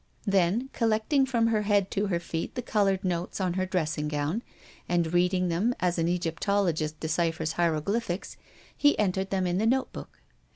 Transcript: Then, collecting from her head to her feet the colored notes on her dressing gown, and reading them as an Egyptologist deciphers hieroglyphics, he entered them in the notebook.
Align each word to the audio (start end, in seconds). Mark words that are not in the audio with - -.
Then, 0.25 0.71
collecting 0.73 1.27
from 1.27 1.45
her 1.45 1.61
head 1.61 1.91
to 1.91 2.07
her 2.07 2.19
feet 2.19 2.55
the 2.55 2.63
colored 2.63 3.03
notes 3.03 3.39
on 3.39 3.53
her 3.53 3.67
dressing 3.67 4.07
gown, 4.07 4.41
and 4.89 5.13
reading 5.13 5.49
them 5.49 5.75
as 5.79 5.99
an 5.99 6.07
Egyptologist 6.07 6.99
deciphers 6.99 7.51
hieroglyphics, 7.51 8.35
he 8.75 8.97
entered 8.97 9.29
them 9.29 9.45
in 9.45 9.59
the 9.59 9.67
notebook. 9.67 10.19